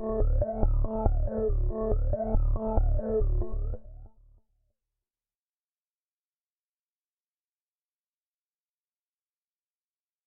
[0.00, 0.24] Oh,